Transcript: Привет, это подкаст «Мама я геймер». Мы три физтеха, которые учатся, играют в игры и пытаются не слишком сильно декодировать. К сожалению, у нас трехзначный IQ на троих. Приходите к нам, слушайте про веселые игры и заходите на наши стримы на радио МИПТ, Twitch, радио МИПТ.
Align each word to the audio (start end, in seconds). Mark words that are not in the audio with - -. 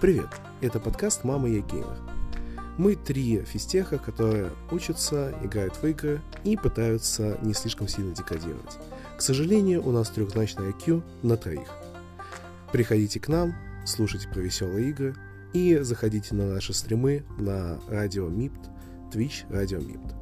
Привет, 0.00 0.28
это 0.60 0.78
подкаст 0.78 1.24
«Мама 1.24 1.48
я 1.48 1.58
геймер». 1.58 1.98
Мы 2.76 2.94
три 2.94 3.42
физтеха, 3.42 3.98
которые 3.98 4.52
учатся, 4.70 5.34
играют 5.42 5.74
в 5.74 5.84
игры 5.88 6.20
и 6.44 6.56
пытаются 6.56 7.36
не 7.42 7.52
слишком 7.52 7.88
сильно 7.88 8.14
декодировать. 8.14 8.78
К 9.16 9.20
сожалению, 9.20 9.84
у 9.84 9.90
нас 9.90 10.10
трехзначный 10.10 10.70
IQ 10.70 11.02
на 11.24 11.36
троих. 11.36 11.68
Приходите 12.70 13.18
к 13.18 13.26
нам, 13.26 13.56
слушайте 13.84 14.28
про 14.28 14.38
веселые 14.38 14.90
игры 14.90 15.16
и 15.52 15.78
заходите 15.78 16.32
на 16.36 16.46
наши 16.46 16.72
стримы 16.74 17.24
на 17.36 17.80
радио 17.88 18.28
МИПТ, 18.28 18.70
Twitch, 19.12 19.50
радио 19.50 19.80
МИПТ. 19.80 20.14